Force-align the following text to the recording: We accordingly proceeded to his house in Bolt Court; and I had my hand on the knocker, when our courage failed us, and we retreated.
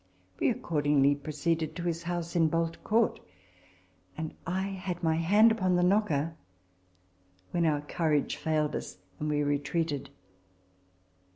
We 0.39 0.49
accordingly 0.49 1.13
proceeded 1.13 1.75
to 1.75 1.83
his 1.83 2.01
house 2.01 2.35
in 2.35 2.47
Bolt 2.47 2.83
Court; 2.83 3.19
and 4.17 4.33
I 4.47 4.61
had 4.63 5.03
my 5.03 5.13
hand 5.17 5.59
on 5.59 5.75
the 5.75 5.83
knocker, 5.83 6.35
when 7.51 7.67
our 7.67 7.81
courage 7.81 8.35
failed 8.35 8.75
us, 8.75 8.97
and 9.19 9.29
we 9.29 9.43
retreated. 9.43 10.09